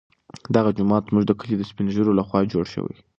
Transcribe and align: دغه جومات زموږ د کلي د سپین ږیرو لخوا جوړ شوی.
دغه 0.55 0.69
جومات 0.77 1.03
زموږ 1.09 1.23
د 1.27 1.31
کلي 1.39 1.55
د 1.57 1.63
سپین 1.69 1.87
ږیرو 1.95 2.17
لخوا 2.19 2.39
جوړ 2.53 2.65
شوی. 2.73 2.95